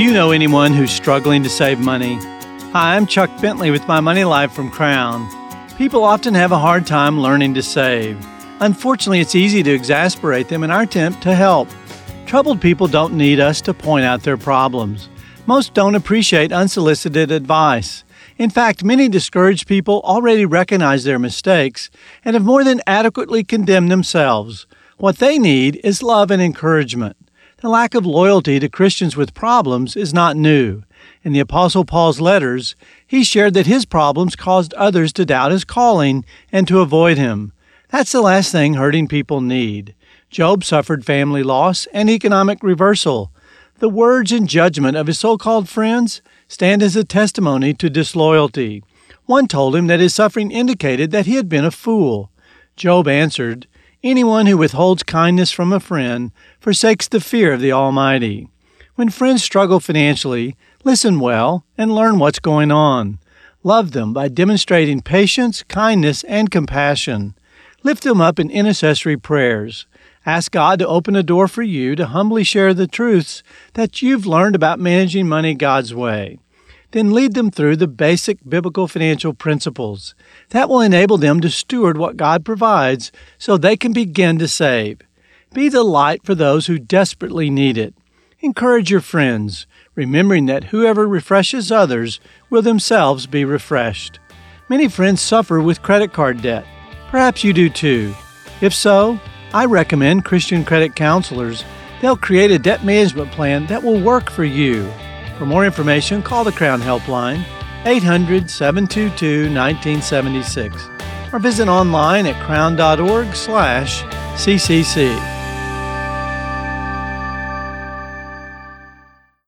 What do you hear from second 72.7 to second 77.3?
the truths that you've learned about managing money God's way then